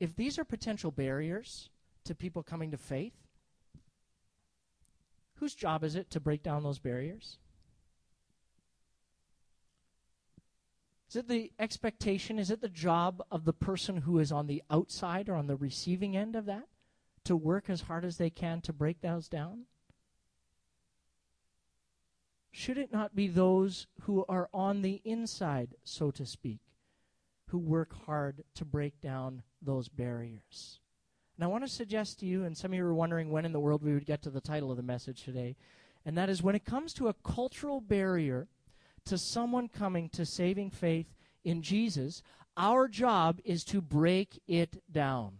[0.00, 1.70] if these are potential barriers
[2.04, 3.14] to people coming to faith,
[5.34, 7.38] whose job is it to break down those barriers?
[11.08, 12.40] Is it the expectation?
[12.40, 15.56] Is it the job of the person who is on the outside or on the
[15.56, 16.66] receiving end of that
[17.24, 19.66] to work as hard as they can to break those down?
[22.52, 26.60] Should it not be those who are on the inside, so to speak,
[27.46, 30.80] who work hard to break down those barriers?
[31.36, 33.52] And I want to suggest to you, and some of you are wondering when in
[33.52, 35.56] the world we would get to the title of the message today,
[36.04, 38.48] and that is when it comes to a cultural barrier
[39.04, 42.22] to someone coming to saving faith in Jesus,
[42.56, 45.38] our job is to break it down.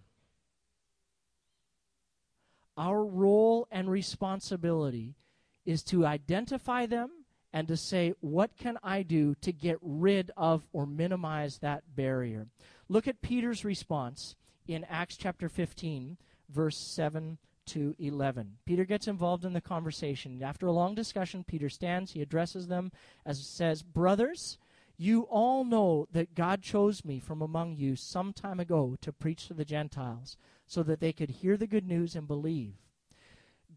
[2.76, 5.16] Our role and responsibility
[5.64, 7.10] is to identify them
[7.52, 12.46] and to say, what can I do to get rid of or minimize that barrier?
[12.88, 16.16] Look at Peter's response in Acts chapter 15,
[16.48, 18.56] verse 7 to 11.
[18.64, 20.42] Peter gets involved in the conversation.
[20.42, 22.92] After a long discussion, Peter stands, he addresses them
[23.24, 24.58] as says, Brothers,
[24.96, 29.46] you all know that God chose me from among you some time ago to preach
[29.46, 32.74] to the Gentiles, so that they could hear the good news and believe.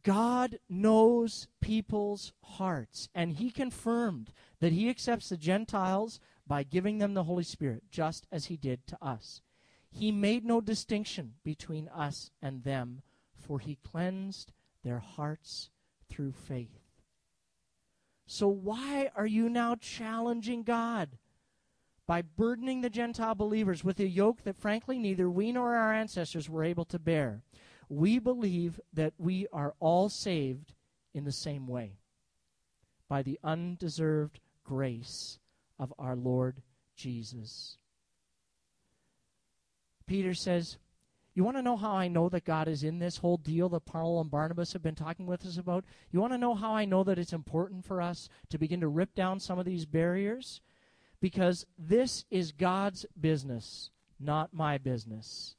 [0.04, 7.14] God knows people's hearts, and He confirmed that He accepts the Gentiles by giving them
[7.14, 9.42] the Holy Spirit, just as He did to us.
[9.90, 13.02] He made no distinction between us and them,
[13.36, 14.52] for He cleansed
[14.84, 15.70] their hearts
[16.10, 16.82] through faith.
[18.26, 21.18] So, why are you now challenging God?
[22.06, 26.50] By burdening the Gentile believers with a yoke that, frankly, neither we nor our ancestors
[26.50, 27.44] were able to bear
[27.90, 30.74] we believe that we are all saved
[31.14, 31.98] in the same way
[33.08, 35.40] by the undeserved grace
[35.80, 36.62] of our Lord
[36.96, 37.78] Jesus.
[40.06, 40.78] Peter says,
[41.34, 43.86] You want to know how I know that God is in this whole deal that
[43.86, 45.86] Paul and Barnabas have been talking with us about?
[46.12, 48.88] You want to know how I know that it's important for us to begin to
[48.88, 50.62] rip down some of these barriers?
[51.20, 55.56] Because this is God's business, not my business.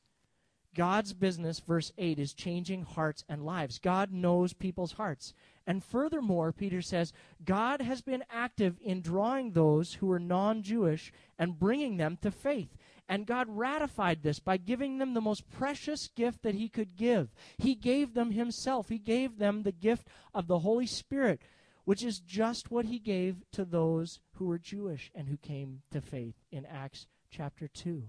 [0.75, 3.79] God's business, verse 8, is changing hearts and lives.
[3.79, 5.33] God knows people's hearts.
[5.67, 7.13] And furthermore, Peter says,
[7.45, 12.31] God has been active in drawing those who are non Jewish and bringing them to
[12.31, 12.77] faith.
[13.09, 17.35] And God ratified this by giving them the most precious gift that He could give.
[17.59, 21.41] He gave them Himself, He gave them the gift of the Holy Spirit,
[21.85, 26.01] which is just what He gave to those who were Jewish and who came to
[26.01, 28.05] faith in Acts chapter 2.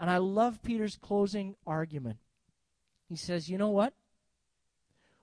[0.00, 2.16] And I love Peter's closing argument.
[3.08, 3.92] He says, You know what?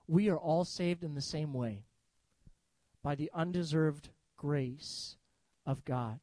[0.06, 1.82] We are all saved in the same way
[3.02, 5.16] by the undeserved grace
[5.66, 6.20] of God.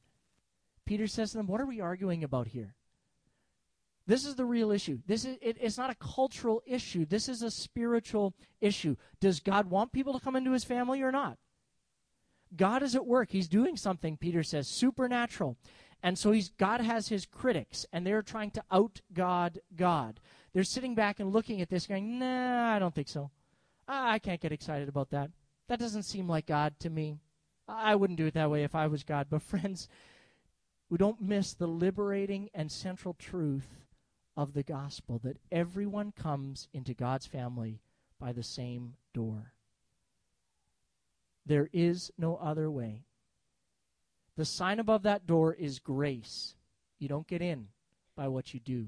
[0.86, 2.76] Peter says to them, What are we arguing about here?
[4.08, 5.00] This is the real issue.
[5.06, 7.06] This is it, it's not a cultural issue.
[7.06, 8.96] This is a spiritual issue.
[9.20, 11.38] Does God want people to come into his family or not?
[12.56, 13.32] God is at work.
[13.32, 15.58] He's doing something, Peter says, supernatural.
[16.06, 20.20] And so he's God has his critics, and they're trying to out God God.
[20.54, 23.32] They're sitting back and looking at this, going, "Nah, I don't think so.
[23.88, 25.32] I can't get excited about that.
[25.68, 27.18] That doesn't seem like God to me.
[27.68, 29.90] I wouldn't do it that way if I was God." But friends,
[30.92, 33.88] we don't miss the liberating and central truth
[34.38, 37.82] of the gospel that everyone comes into God's family
[38.20, 39.54] by the same door.
[41.48, 43.06] There is no other way.
[44.38, 46.56] The sign above that door is grace.
[47.00, 47.68] You don't get in
[48.16, 48.88] by what you do.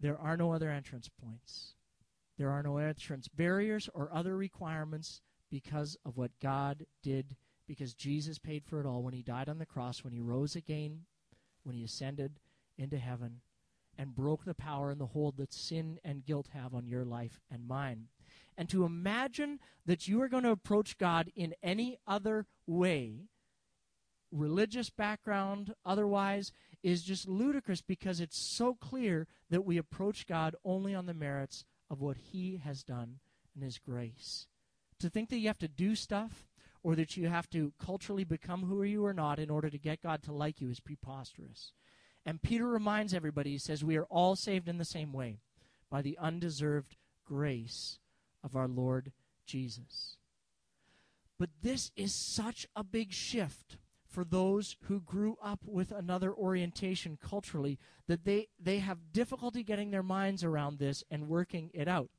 [0.00, 1.74] There are no other entrance points.
[2.38, 8.38] There are no entrance barriers or other requirements because of what God did, because Jesus
[8.38, 11.02] paid for it all when he died on the cross, when he rose again,
[11.64, 12.40] when he ascended
[12.78, 13.40] into heaven,
[14.00, 17.38] and broke the power and the hold that sin and guilt have on your life
[17.50, 18.06] and mine.
[18.56, 23.26] And to imagine that you are going to approach God in any other way,
[24.32, 26.50] religious background, otherwise,
[26.82, 31.66] is just ludicrous because it's so clear that we approach God only on the merits
[31.90, 33.18] of what He has done
[33.54, 34.46] and His grace.
[35.00, 36.48] To think that you have to do stuff
[36.82, 40.02] or that you have to culturally become who you are not in order to get
[40.02, 41.74] God to like you is preposterous.
[42.26, 45.38] And Peter reminds everybody, he says, we are all saved in the same way
[45.90, 47.98] by the undeserved grace
[48.44, 49.12] of our Lord
[49.46, 50.16] Jesus.
[51.38, 57.16] But this is such a big shift for those who grew up with another orientation
[57.20, 62.10] culturally that they, they have difficulty getting their minds around this and working it out.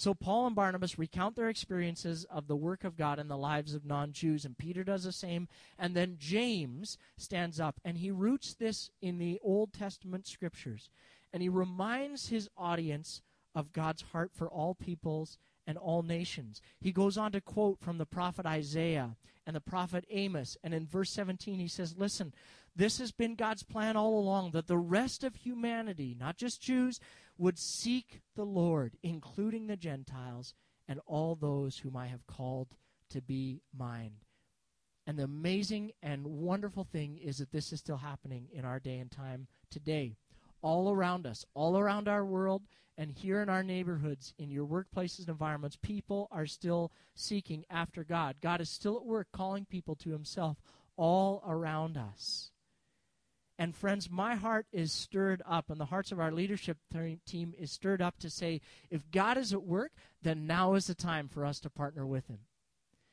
[0.00, 3.74] So Paul and Barnabas recount their experiences of the work of God in the lives
[3.74, 5.46] of non Jews, and Peter does the same.
[5.78, 10.88] And then James stands up and he roots this in the Old Testament scriptures.
[11.34, 13.20] And he reminds his audience
[13.54, 15.36] of God's heart for all peoples
[15.66, 16.62] and all nations.
[16.80, 20.56] He goes on to quote from the prophet Isaiah and the prophet Amos.
[20.64, 22.32] And in verse 17, he says, Listen,
[22.76, 27.00] this has been God's plan all along that the rest of humanity, not just Jews,
[27.36, 30.54] would seek the Lord, including the Gentiles
[30.88, 32.68] and all those whom I have called
[33.10, 34.12] to be mine.
[35.06, 38.98] And the amazing and wonderful thing is that this is still happening in our day
[38.98, 40.16] and time today.
[40.62, 42.62] All around us, all around our world,
[42.98, 48.04] and here in our neighborhoods, in your workplaces and environments, people are still seeking after
[48.04, 48.36] God.
[48.42, 50.58] God is still at work calling people to Himself
[50.96, 52.50] all around us.
[53.60, 56.78] And friends, my heart is stirred up, and the hearts of our leadership
[57.26, 59.92] team is stirred up to say, if God is at work,
[60.22, 62.38] then now is the time for us to partner with Him.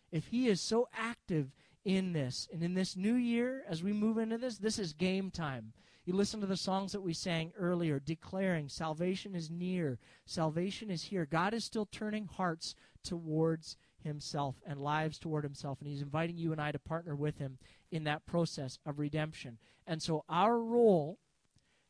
[0.09, 1.51] If He is so active
[1.83, 5.31] in this, and in this new year, as we move into this, this is game
[5.31, 5.73] time.
[6.05, 11.03] You listen to the songs that we sang earlier, declaring salvation is near, salvation is
[11.03, 11.25] here.
[11.25, 12.73] God is still turning hearts
[13.03, 13.75] towards
[14.07, 15.79] himself and lives toward himself.
[15.79, 17.59] And he's inviting you and I to partner with him
[17.91, 19.59] in that process of redemption.
[19.85, 21.19] And so our role,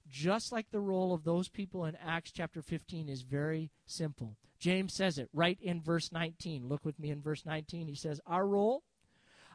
[0.09, 4.35] just like the role of those people in Acts chapter 15, is very simple.
[4.59, 6.67] James says it right in verse 19.
[6.67, 7.87] Look with me in verse 19.
[7.87, 8.83] He says, Our role,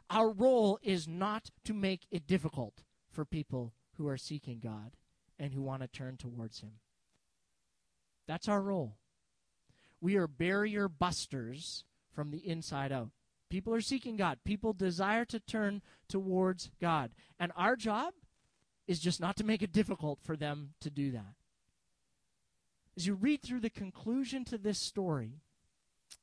[0.09, 4.95] our role is not to make it difficult for people who are seeking God
[5.37, 6.71] and who want to turn towards him.
[8.27, 8.95] That's our role.
[9.99, 13.09] We are barrier busters from the inside out.
[13.49, 14.39] People are seeking God.
[14.43, 17.11] People desire to turn towards God.
[17.39, 18.13] And our job
[18.87, 21.35] is just not to make it difficult for them to do that.
[22.97, 25.41] As you read through the conclusion to this story,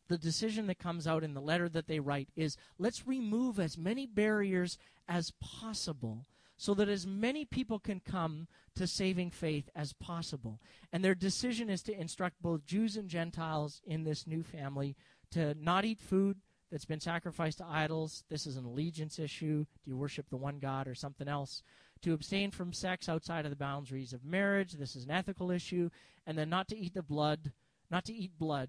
[0.09, 3.79] the decision that comes out in the letter that they write is let's remove as
[3.79, 4.79] many barriers
[5.09, 6.27] as possible
[6.57, 10.61] so that as many people can come to saving faith as possible.
[10.93, 14.95] And their decision is to instruct both Jews and Gentiles in this new family
[15.33, 16.39] to not eat food
[16.71, 18.25] that's been sacrificed to idols.
[18.29, 19.65] This is an allegiance issue.
[19.85, 21.63] Do you worship the one God or something else?
[22.03, 24.73] To abstain from sex outside of the boundaries of marriage.
[24.73, 25.91] This is an ethical issue.
[26.27, 27.53] And then not to eat the blood,
[27.91, 28.69] not to eat blood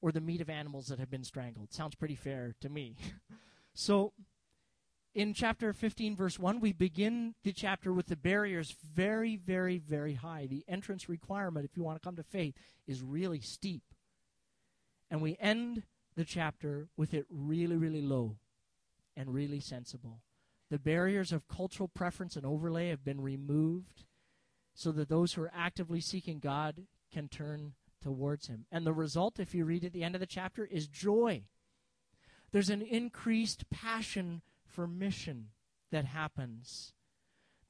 [0.00, 1.72] or the meat of animals that have been strangled.
[1.72, 2.96] Sounds pretty fair to me.
[3.74, 4.12] so
[5.14, 10.14] in chapter 15, verse 1, we begin the chapter with the barriers very, very, very
[10.14, 10.46] high.
[10.46, 12.54] The entrance requirement, if you want to come to faith,
[12.86, 13.82] is really steep.
[15.10, 15.82] And we end
[16.20, 18.36] the chapter with it really, really low
[19.16, 20.20] and really sensible.
[20.70, 24.04] The barriers of cultural preference and overlay have been removed
[24.74, 28.66] so that those who are actively seeking God can turn towards Him.
[28.70, 31.44] And the result, if you read at the end of the chapter, is joy.
[32.52, 35.48] There's an increased passion for mission
[35.90, 36.92] that happens.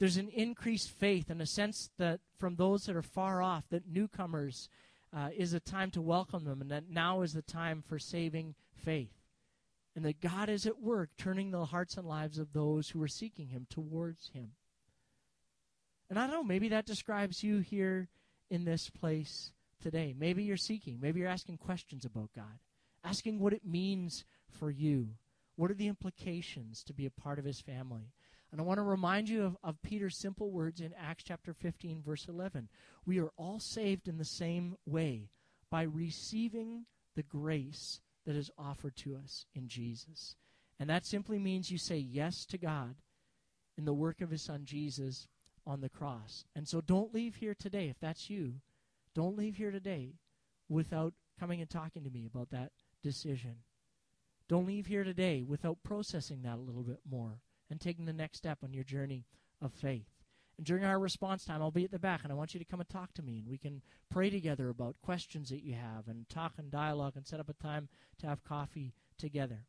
[0.01, 3.86] There's an increased faith and a sense that from those that are far off, that
[3.86, 4.68] newcomers
[5.16, 8.54] uh, is a time to welcome them, and that now is the time for saving
[8.74, 9.12] faith.
[9.96, 13.08] And that God is at work turning the hearts and lives of those who are
[13.08, 14.52] seeking Him towards Him.
[16.08, 18.08] And I don't know, maybe that describes you here
[18.50, 19.52] in this place
[19.82, 20.14] today.
[20.16, 22.61] Maybe you're seeking, maybe you're asking questions about God,
[23.04, 25.08] asking what it means for you.
[25.56, 28.12] What are the implications to be a part of His family?
[28.53, 32.03] And I want to remind you of, of Peter's simple words in Acts chapter 15,
[32.03, 32.68] verse 11.
[33.07, 35.30] We are all saved in the same way
[35.70, 40.36] by receiving the grace that is offered to us in Jesus.
[40.78, 42.96] And that simply means you say yes to God
[43.78, 45.28] in the work of His Son Jesus
[45.66, 46.44] on the cross.
[46.57, 48.55] And so don't leave here today, if that's you,
[49.14, 50.14] don't leave here today
[50.68, 52.72] without coming and talking to me about that
[53.03, 53.57] decision.
[54.48, 57.40] Don't leave here today without processing that a little bit more
[57.71, 59.25] and taking the next step on your journey
[59.62, 60.09] of faith.
[60.57, 62.66] And during our response time, I'll be at the back, and I want you to
[62.66, 66.07] come and talk to me, and we can pray together about questions that you have,
[66.07, 69.64] and talk and dialogue, and set up a time to have coffee together.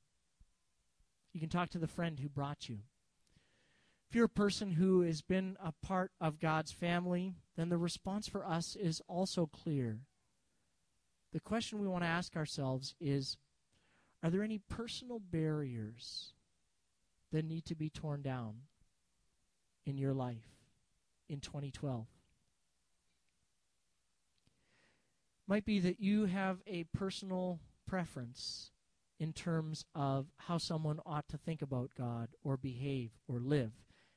[1.33, 2.79] You can talk to the friend who brought you.
[4.09, 8.27] If you're a person who has been a part of God's family, then the response
[8.27, 10.01] for us is also clear.
[11.31, 13.37] The question we want to ask ourselves is
[14.21, 16.33] Are there any personal barriers
[17.31, 18.55] that need to be torn down
[19.85, 20.61] in your life
[21.29, 22.05] in 2012.
[25.47, 28.71] Might be that you have a personal preference
[29.19, 33.71] in terms of how someone ought to think about God or behave or live.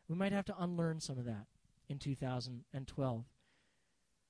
[0.08, 1.46] We might have to unlearn some of that
[1.88, 3.24] in 2012.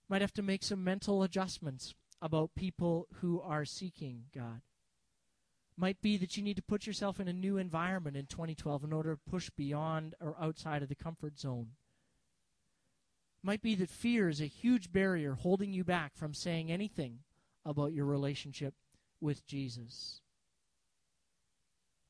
[0.09, 4.63] Might have to make some mental adjustments about people who are seeking God
[5.77, 8.93] might be that you need to put yourself in a new environment in 2012 in
[8.93, 11.71] order to push beyond or outside of the comfort zone.
[13.43, 17.19] Might be that fear is a huge barrier holding you back from saying anything
[17.65, 18.75] about your relationship
[19.21, 20.21] with Jesus.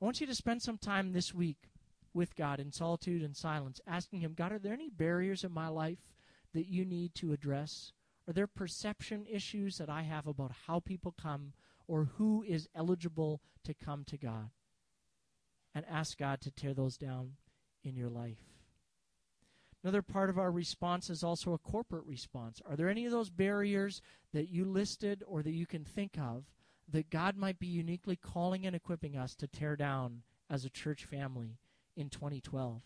[0.00, 1.70] I want you to spend some time this week
[2.12, 5.68] with God in solitude and silence, asking Him, God, are there any barriers in my
[5.68, 5.98] life
[6.52, 7.92] that you need to address?
[8.28, 11.52] Are there perception issues that I have about how people come
[11.86, 14.50] or who is eligible to come to God?
[15.74, 17.32] And ask God to tear those down
[17.82, 18.38] in your life.
[19.82, 22.62] Another part of our response is also a corporate response.
[22.64, 24.00] Are there any of those barriers
[24.32, 26.44] that you listed or that you can think of
[26.90, 31.04] that God might be uniquely calling and equipping us to tear down as a church
[31.04, 31.58] family
[31.96, 32.80] in 2012?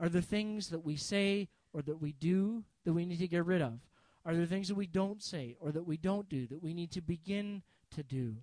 [0.00, 3.44] Are there things that we say or that we do that we need to get
[3.44, 3.78] rid of?
[4.24, 6.90] Are there things that we don't say or that we don't do that we need
[6.92, 7.62] to begin
[7.92, 8.36] to do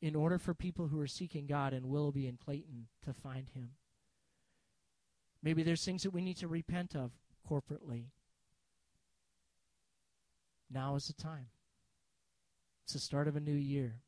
[0.00, 3.70] in order for people who are seeking God in Willoughby and Clayton to find Him?
[5.42, 7.12] Maybe there's things that we need to repent of
[7.48, 8.06] corporately.
[10.70, 11.46] Now is the time.
[12.84, 14.00] It's the start of a new year.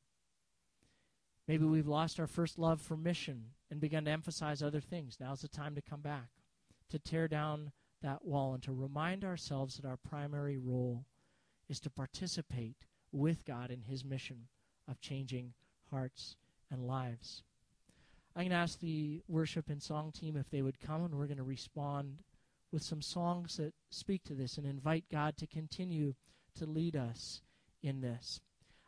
[1.47, 5.17] Maybe we've lost our first love for mission and begun to emphasize other things.
[5.19, 6.29] Now's the time to come back,
[6.91, 7.73] to tear down
[8.03, 11.05] that wall, and to remind ourselves that our primary role
[11.69, 14.49] is to participate with God in His mission
[14.91, 15.53] of changing
[15.91, 16.37] hearts
[16.71, 17.43] and lives.
[18.35, 21.27] I'm going to ask the worship and song team if they would come, and we're
[21.27, 22.19] going to respond
[22.73, 26.15] with some songs that speak to this and invite God to continue
[26.57, 27.43] to lead us
[27.83, 28.41] in this.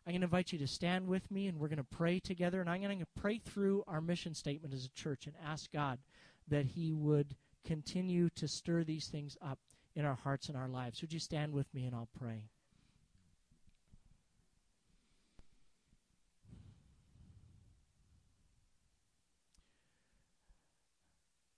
[0.06, 2.60] I'm going to invite you to stand with me and we're going to pray together.
[2.60, 5.98] And I'm going to pray through our mission statement as a church and ask God
[6.48, 9.58] that He would continue to stir these things up
[9.94, 11.00] in our hearts and our lives.
[11.00, 12.48] Would you stand with me and I'll pray?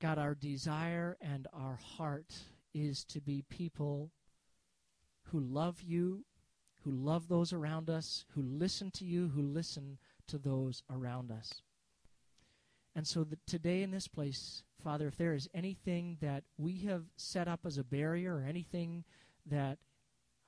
[0.04, 2.34] God, our desire and our heart
[2.74, 4.10] is to be people
[5.30, 6.26] who love you,
[6.82, 9.96] who love those around us, who listen to you, who listen
[10.26, 11.62] to those around us.
[12.94, 17.48] And so today in this place, Father, if there is anything that we have set
[17.48, 19.04] up as a barrier or anything
[19.46, 19.78] that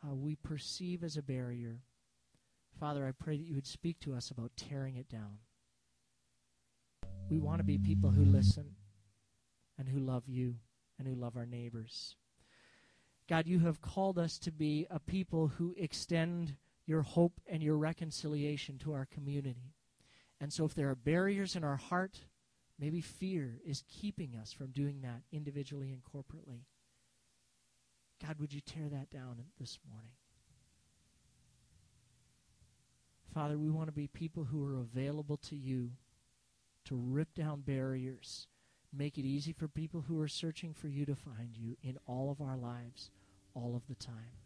[0.07, 1.79] uh, we perceive as a barrier,
[2.79, 5.39] Father, I pray that you would speak to us about tearing it down.
[7.31, 8.75] We want to be people who listen
[9.79, 10.57] and who love you
[10.99, 12.17] and who love our neighbors.
[13.29, 16.57] God, you have called us to be a people who extend
[16.87, 19.75] your hope and your reconciliation to our community.
[20.41, 22.21] And so, if there are barriers in our heart,
[22.79, 26.61] maybe fear is keeping us from doing that individually and corporately.
[28.25, 30.13] God, would you tear that down this morning?
[33.35, 35.91] Father, we want to be people who are available to you
[36.85, 38.47] to rip down barriers
[38.93, 42.31] Make it easy for people who are searching for you to find you in all
[42.31, 43.11] of our lives,
[43.55, 44.39] all of the time.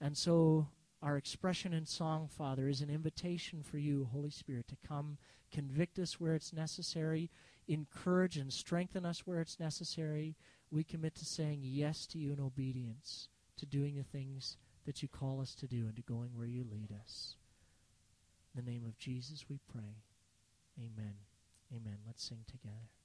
[0.00, 0.68] And so,
[1.02, 5.18] our expression in song, Father, is an invitation for you, Holy Spirit, to come
[5.50, 7.30] convict us where it's necessary,
[7.68, 10.36] encourage and strengthen us where it's necessary.
[10.70, 14.56] We commit to saying yes to you in obedience, to doing the things
[14.86, 17.36] that you call us to do, and to going where you lead us.
[18.56, 20.02] In the name of Jesus we pray.
[20.78, 21.14] Amen.
[21.74, 21.98] Amen.
[22.06, 23.01] Let's sing together.